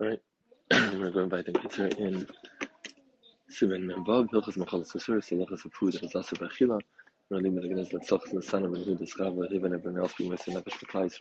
[0.00, 0.20] Right?
[0.70, 2.24] We're going by the picture in
[3.50, 6.80] Siman Membav, Hilchas Machalas Susur, Salachas of food, Hazasa Bachila,
[7.32, 10.52] Ralim Meganes, that Sochas and Sana, Ben Hudas Chava, Hivan, everyone else being with the
[10.52, 11.12] Nefesh B'Klai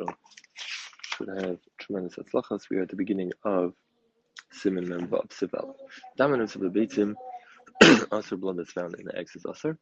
[1.06, 2.70] should have tremendous atzlachas.
[2.70, 3.74] We are at the beginning of
[4.54, 5.74] Siman Membav, Sival.
[6.16, 7.16] Dominance of the Beitzim,
[7.82, 9.76] Asur blood that's found in the eggs is Asur.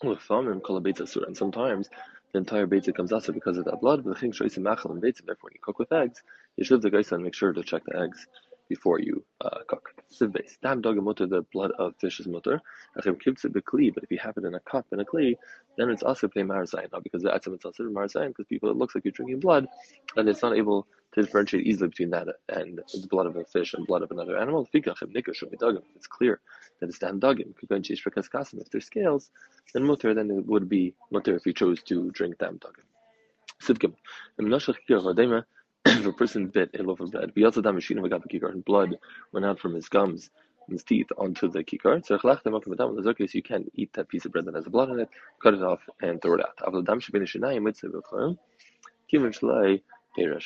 [0.00, 1.88] And sometimes
[2.32, 4.04] the entire beitzah comes out because of that blood.
[4.04, 6.22] But therefore, when you cook with eggs,
[6.58, 8.26] you should the and make sure to check the eggs
[8.68, 9.90] before you uh, cook.
[10.12, 10.36] Siv.
[10.60, 12.60] Dam dog mutter, the blood of fish is mutter.
[12.94, 15.36] But if you have it in a cup in a kli,
[15.76, 16.90] then it's also pay marasayin.
[16.92, 19.68] Not because the etzem it's also marasayin, because people it looks like you're drinking blood,
[20.16, 23.74] and it's not able to differentiate easily between that and the blood of a fish
[23.74, 24.68] and blood of another animal.
[24.72, 26.40] If it's clear
[26.80, 29.30] that it's dam dogim, if there's scales,
[29.72, 32.82] then mutter, then it would be mutter if you chose to drink dam dogim.
[33.62, 33.94] Sivkim
[35.96, 37.32] if a person bit a loaf of bread,
[38.64, 38.98] blood
[39.32, 40.30] went out from his gums
[40.66, 42.02] and his teeth onto the kikar,
[43.34, 45.08] you can't eat that piece of bread that has the blood in it,
[45.42, 46.56] cut it off, and throw it out.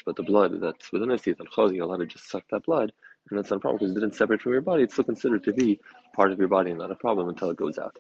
[0.05, 2.93] But the blood that's within his teeth, you're allowed to just suck that blood,
[3.31, 4.83] and that's not a problem because it didn't separate from your body.
[4.83, 5.81] It's still considered to be
[6.15, 7.99] part of your body and not a problem until it goes out.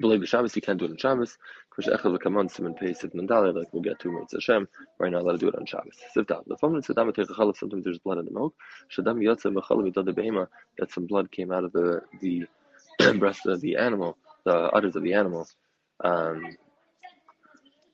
[0.00, 1.38] Believe Shabbos, you can't do it on Shabbos.
[1.72, 4.68] Krish Echel v'Kamon Simon Pei Siv Mandala, like we'll get to Mitzvah Hashem.
[4.98, 5.94] We're not allowed to do it on Shabbos.
[6.16, 6.44] Siv Dal.
[6.46, 8.54] The following Siddam Atei sometimes there's blood in the milk.
[8.96, 10.46] Shadam Yotze v'Chalav Behema,
[10.78, 12.46] that some blood came out of the the
[13.18, 15.48] breast of the animal, the udders of the animal.
[16.04, 16.56] Um,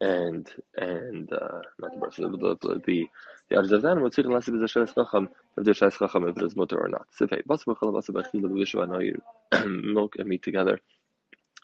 [0.00, 3.06] and and uh, not the breast, the the the,
[3.48, 4.08] the udders of the animal.
[4.08, 7.06] Is a sheres chacham, if there's sheres chacham, if it is mutter or not.
[7.18, 7.42] Sifei.
[7.46, 9.84] Basa b'chalav basa b'achila b'vishu anoyu.
[9.94, 10.78] Milk and meat together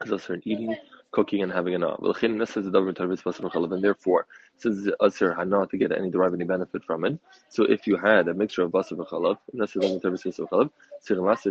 [0.04, 0.76] is also an eating,
[1.10, 1.96] cooking, and having an awe.
[2.00, 7.18] And therefore, since it's asr hana to get any derive any benefit from it.
[7.48, 9.38] So if you had a mixture of basar v'chalav,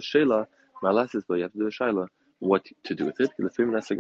[0.02, 0.47] shela,
[0.83, 2.08] malasis, but you have to do a shaila,
[2.39, 3.31] what to do with it?
[3.38, 3.92] Because sometimes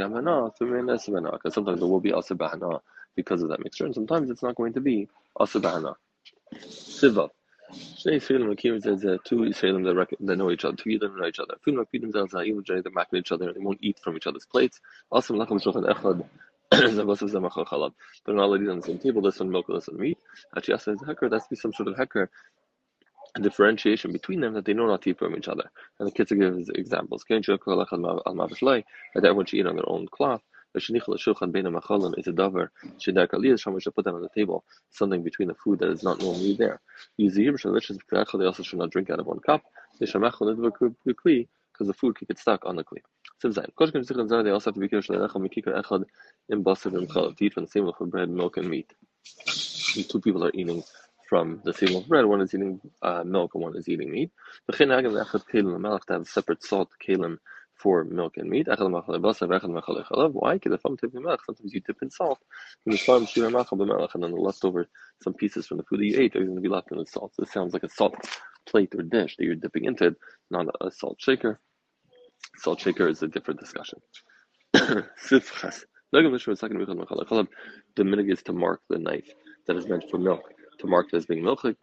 [1.81, 2.79] it will be asr bahana
[3.15, 5.07] because of that mixture, and sometimes it's not going to be
[5.39, 5.95] asr bahana.
[6.55, 7.29] Sivav.
[7.73, 11.17] Shnei Yisraelim Akim says uh, two Yisraelim that, rec- that know each other, two Yidden
[11.17, 11.55] know each other.
[11.63, 14.45] Film repeat themselves, even Jay, they're macking each other, they won't eat from each other's
[14.45, 14.79] plates.
[15.11, 16.25] Also, Lacham Shulchan Echad,
[16.73, 17.93] Zavos of Zamachal Chalab.
[18.25, 20.17] They're not allowed on the same table, this one milk, this one meat.
[20.55, 22.27] Actually, says heker, that's be some sort of heker
[23.35, 25.69] a differentiation between them that they know not to eat from each other.
[25.99, 27.23] And the kids give examples.
[27.29, 27.65] That
[29.15, 30.41] everyone should eat on their own cloth.
[30.77, 32.69] Shulchan Bein Machalim is a davar
[32.99, 33.59] Shedar Kaliyah.
[33.59, 36.55] Someone should put them on the table, something between the food that is not normally
[36.55, 36.79] there.
[37.19, 37.99] Yizir Shalishas
[38.39, 39.61] They also should not drink out of one cup.
[39.99, 42.99] They shamachol nidvakli because the food could get stuck on the kli.
[43.41, 45.15] They also have to be careful
[46.49, 48.93] in basav to eat from the same loaf of bread, milk, and meat.
[50.09, 50.83] Two people are eating
[51.29, 52.25] from the same loaf of bread.
[52.25, 54.31] One is eating uh, milk and one is eating meat.
[54.67, 57.37] The to have separate salt kalim
[57.79, 58.67] for milk and meat.
[58.67, 58.75] Why?
[60.59, 62.39] Sometimes you dip in salt
[62.85, 64.87] and then the leftover
[65.23, 67.05] some pieces from the food that you ate are going to be left in the
[67.05, 67.33] salt.
[67.35, 68.15] So it sounds like a salt
[68.67, 70.15] plate or dish that you're dipping into,
[70.51, 71.59] not a salt shaker.
[72.57, 73.99] Salt shaker is a different discussion.
[77.95, 79.29] The minig is to mark the knife
[79.67, 80.41] that is meant for milk
[80.79, 81.75] to mark it as being milchik.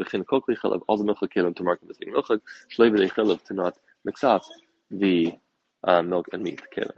[0.89, 2.41] All the milchik to mark it as being milchik.
[3.47, 4.43] To not mix up
[4.91, 5.33] the
[5.87, 6.63] uh, milk and meat.
[6.77, 6.93] Kela.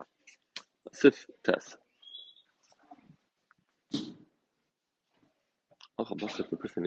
[0.93, 1.77] Sif test.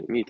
[0.09, 0.29] Meat,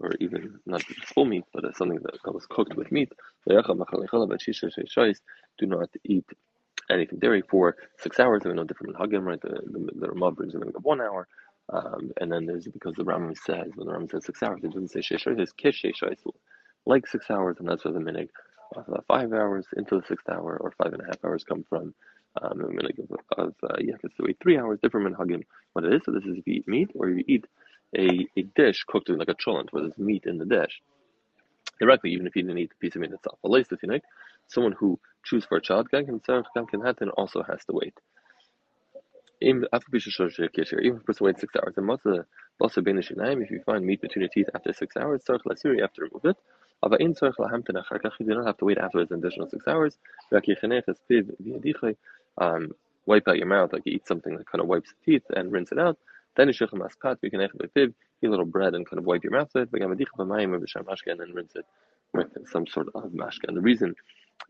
[0.00, 0.82] or even not
[1.14, 3.12] full meat, but something that was cooked with meat.
[5.58, 6.26] Do not eat
[6.90, 8.42] anything dairy for six hours.
[8.42, 9.40] There are no different hagim, right?
[9.40, 11.28] The the, the Ramah brings in one hour.
[11.72, 14.72] Um, and then there's because the Rambam says when the Rambam says six hours, it
[14.72, 15.02] doesn't say
[16.86, 18.28] like six hours, and that's where the minig
[19.06, 21.94] five hours into the sixth hour or five and a half hours come from
[22.42, 23.76] um, a minhag of, of uh,
[24.20, 25.42] wait three hours, different minhagim.
[25.72, 27.46] What it is, so this is if you eat meat or you eat
[27.96, 30.80] a, a dish cooked in like a cholent where there's meat in the dish.
[31.80, 33.38] Directly, even if you didn't eat the piece of meat itself.
[33.44, 34.00] At least if you
[34.48, 37.94] someone who chews for a child, gankin gankin also has to wait.
[39.40, 39.88] Even if a
[41.04, 41.90] person waits six hours, and
[43.42, 46.36] if you find meat between your teeth after six hours, you have to remove it.
[46.82, 49.98] Aber in you don't have to wait afterwards an additional six hours.
[52.40, 52.72] Um,
[53.06, 55.50] wipe out your mouth like you eat something that kind of wipes the teeth and
[55.50, 55.98] rinse it out.
[56.36, 59.50] Then you maskat, you can eat a little bread and kind of wipe your mouth
[59.54, 61.64] with it, and then rinse it
[62.12, 63.48] with some sort of mashka.
[63.48, 63.94] And the reason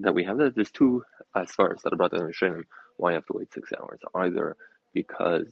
[0.01, 1.03] that we have that, there's two
[1.35, 2.65] as far as that are brought down in Rishonim,
[2.97, 4.01] why you have to wait six hours.
[4.15, 4.57] Either
[4.93, 5.47] because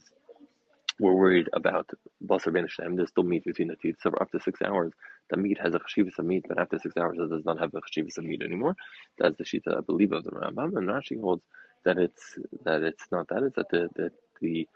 [0.99, 1.89] we're worried about
[2.25, 3.97] basar ben There's still meat between the teeth.
[4.01, 4.93] So for up to six hours,
[5.29, 7.73] the meat has a chashivas of meat, but after six hours, it does not have
[7.73, 8.75] a chashivas of meat anymore.
[9.19, 10.77] That's the shita, I believe, of the Rambam.
[10.77, 11.43] And Rashi holds
[11.85, 13.43] that it's that it's not that.
[13.43, 14.11] It's that the the
[14.41, 14.67] the,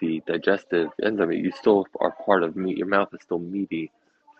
[0.00, 1.32] the digestive enzyme.
[1.32, 2.78] You still are part of meat.
[2.78, 3.92] Your mouth is still meaty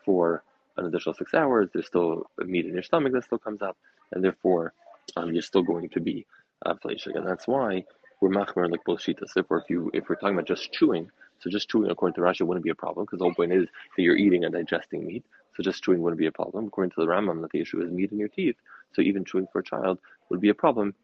[0.04, 0.42] for
[0.76, 1.70] an additional six hours.
[1.72, 3.76] There's still meat in your stomach that still comes up,
[4.12, 4.72] and therefore
[5.16, 6.26] um, you're still going to be
[6.66, 7.84] uh, and that's why
[8.20, 9.36] we're machmer like both shitas.
[9.36, 11.10] If we're, if you if we're talking about just chewing,
[11.40, 13.66] so just chewing according to Rashi wouldn't be a problem because the whole point is
[13.96, 15.24] that you're eating and digesting meat.
[15.54, 16.66] So just chewing wouldn't be a problem.
[16.66, 18.56] According to the Rambam, that the issue is meat in your teeth.
[18.92, 19.98] So even chewing for a child
[20.30, 20.94] would be a problem,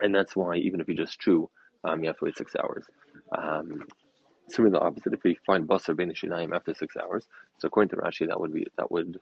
[0.00, 1.48] and that's why even if you just chew,
[1.84, 2.84] um, you have to wait six hours.
[3.36, 3.86] Um,
[4.48, 5.12] similarly, the opposite.
[5.12, 6.12] If we find basar ben
[6.52, 7.26] after six hours,
[7.58, 9.20] so according to Rashi, that would be that would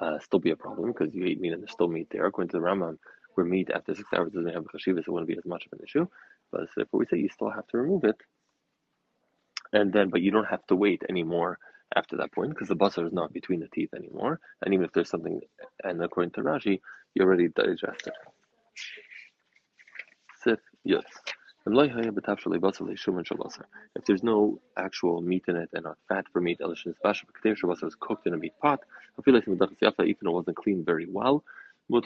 [0.00, 2.26] uh, still be a problem because you ate meat and there's still meat there.
[2.26, 2.98] According to the Rambam,
[3.34, 5.72] where meat after six hours doesn't have a chashivas, it wouldn't be as much of
[5.78, 6.06] an issue.
[6.52, 8.16] But if we say you still have to remove it,
[9.72, 11.58] and then but you don't have to wait anymore
[11.96, 14.40] after that point because the basar is not between the teeth anymore.
[14.62, 15.40] And even if there's something,
[15.82, 16.80] and according to Rashi,
[17.14, 18.12] you already digested.
[23.94, 28.34] If there's no actual meat in it and not fat for meat, is cooked in
[28.34, 28.80] a meat pot.
[29.26, 31.44] Even it wasn't cleaned very well.
[31.88, 32.00] You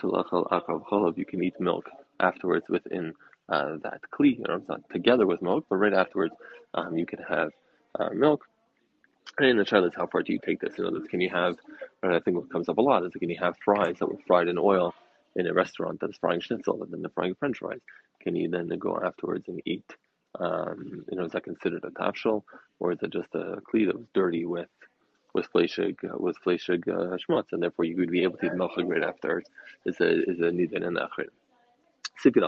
[1.24, 1.88] can eat milk
[2.20, 3.14] afterwards within
[3.48, 6.34] uh, that kli, you know, it's not together with milk, but right afterwards,
[6.74, 7.50] um, you can have
[7.98, 8.44] uh, milk.
[9.38, 10.78] And the child is how far do you take this?
[10.78, 11.56] You know, this can you have?
[12.02, 14.18] and I think what comes up a lot is can you have fries that were
[14.26, 14.94] fried in oil
[15.34, 17.80] in a restaurant that is frying schnitzel and then they're frying French fries?
[18.20, 19.84] Can you then go afterwards and eat?
[20.38, 22.42] Um, you know, is that considered a tafshel,
[22.78, 24.68] or is it just a kli that was dirty with
[25.32, 28.52] with fleshig uh, with fleshig uh, schmutz, and therefore you would be able to eat
[28.52, 29.42] melchig right after?
[29.86, 31.28] Is a is a nidan and achrin.
[32.22, 32.42] Sipid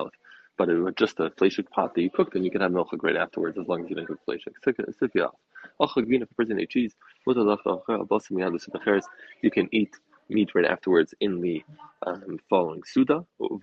[0.58, 3.02] but it was just a fleshik pot that you cooked, and you can have milchig
[3.02, 4.52] right afterwards as long as you didn't cook fleshik.
[4.66, 5.30] Sifia.
[5.80, 6.94] Achag if a person ate cheese,
[9.42, 9.96] you can eat
[10.28, 11.64] meat right afterwards in the
[12.06, 13.24] um, following suda.
[13.40, 13.58] To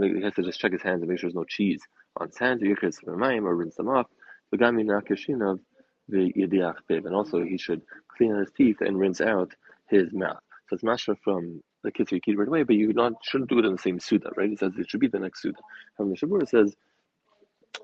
[0.00, 1.80] make, he has to just check his hands and make sure there's no cheese
[2.16, 4.06] on his hands, or rinse them off.
[4.52, 4.90] And
[7.14, 7.82] also, he should
[8.16, 9.52] clean his teeth and rinse out
[9.88, 10.40] his mouth.
[10.72, 13.72] It's masha from the kitzur you right away, but you not shouldn't do it in
[13.72, 14.52] the same suda, right?
[14.52, 15.58] It says it should be the next suda.
[15.96, 16.74] From the Shabura says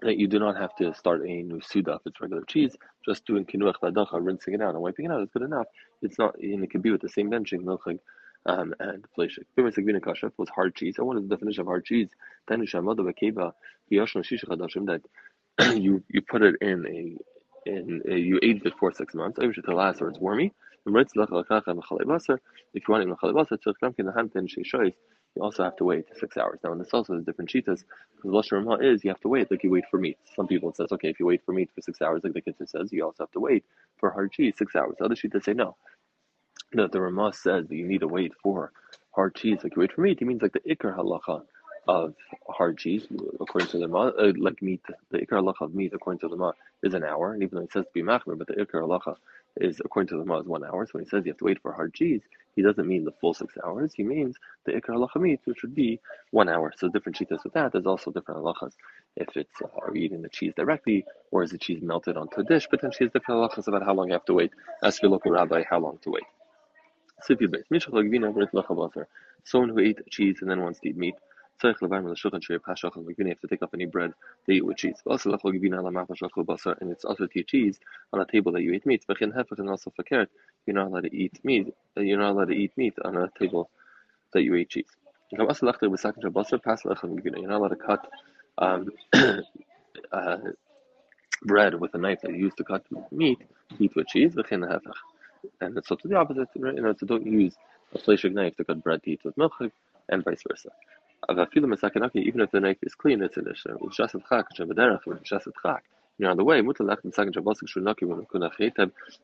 [0.02, 2.74] that you do not have to start a new suda if it's regular cheese.
[3.06, 5.66] Just doing kinuach ladacha, rinsing it out and wiping it out is good enough.
[6.02, 7.98] It's not, and it can be with the same benching, milchig,
[8.46, 9.44] um, and fleshik.
[9.58, 10.96] Bimesagvina kashref was hard cheese.
[10.98, 12.08] I wanted the definition of hard cheese?
[12.48, 12.60] That
[15.76, 19.38] you you put it in a in a, you aged it for six months.
[19.38, 20.54] Over to last or it's wormy.
[20.86, 20.92] If
[22.88, 23.02] you want
[24.76, 24.92] to
[25.36, 26.58] you also have to wait six hours.
[26.64, 27.84] Now, and this also has different shitas,
[28.16, 30.18] because the Lashon Ramah is you have to wait, like you wait for meat.
[30.34, 32.42] Some people it says, okay, if you wait for meat for six hours, like the
[32.42, 33.64] Kitzur says, you also have to wait
[33.98, 34.96] for hard cheese six hours.
[35.00, 35.76] Other shitas say no.
[36.72, 38.72] No, the Ramah says that you need to wait for
[39.12, 40.18] hard cheese, like you wait for meat.
[40.18, 41.42] He means like the Iker halacha
[41.88, 42.14] of
[42.48, 43.06] hard cheese,
[43.40, 46.36] according to the Ma, uh, like meat, the Iker halacha of meat, according to the
[46.36, 48.82] Ma, is an hour, and even though it says to be machmer, but the Iker
[48.82, 49.16] halacha
[49.56, 50.86] is according to the Gemara is one hour.
[50.86, 52.22] So when he says you have to wait for hard cheese,
[52.56, 53.92] he doesn't mean the full six hours.
[53.94, 56.00] He means the ikar halacha meat, which would be
[56.30, 56.72] one hour.
[56.76, 57.72] So different shitas with that.
[57.72, 58.72] There's also different halachas.
[59.16, 62.40] If it's uh, are you eating the cheese directly, or is the cheese melted onto
[62.40, 62.68] a dish?
[62.68, 64.52] Potentially, there's different halachas about how long you have to wait.
[64.82, 66.24] Ask your local rabbi how long to wait.
[69.44, 71.14] Someone who ate cheese and then wants to eat meat.
[71.62, 74.12] You have to take up any bread
[74.46, 74.96] you eat with cheese.
[75.06, 77.78] And it's also to eat cheese
[78.12, 79.04] on a table that you eat meat.
[79.08, 80.28] And also fakert,
[80.66, 81.74] you're not allowed to eat meat.
[81.96, 83.70] You're not allowed to eat meat on a table
[84.32, 84.88] that you eat cheese.
[85.30, 85.78] You're not allowed
[87.68, 88.10] to cut
[88.58, 88.88] um,
[90.12, 90.38] uh,
[91.42, 93.38] bread with a knife that you use to cut meat,
[93.78, 94.34] eat with cheese.
[94.36, 96.48] And it's also the opposite.
[96.54, 97.54] You know, so don't use
[97.94, 99.52] a fleshig knife to cut bread to eat with milk,
[100.08, 100.70] and vice versa
[101.28, 103.76] even if the knife is clean, it's an issue.
[106.18, 106.62] You know, on the way,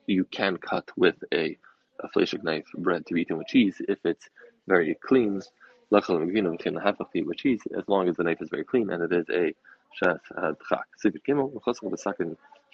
[0.06, 1.58] you can cut with a,
[2.00, 4.28] a fleshig knife bread to be eaten with cheese if it's
[4.66, 5.42] very clean.
[5.90, 9.54] With cheese, as long as the knife is very clean and it is a
[10.02, 10.56] shas and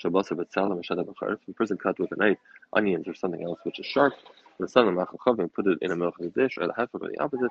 [0.03, 2.39] shadav If a person cut with a knife
[2.73, 4.15] onions or something else which is sharp,
[4.59, 5.19] the son of machal
[5.49, 7.51] put it in a milk dish, or the half of the opposite.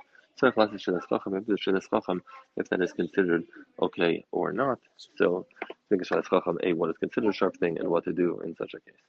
[2.58, 3.44] If that is considered
[3.82, 4.80] okay or not.
[5.18, 5.46] So,
[5.90, 6.02] think
[6.64, 9.00] A, what is considered a sharp thing and what to do in such a case.